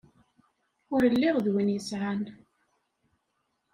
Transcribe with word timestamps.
Ur 0.93 1.01
lliɣ 1.13 1.35
d 1.39 1.47
win 1.53 1.73
yesεan. 1.75 2.21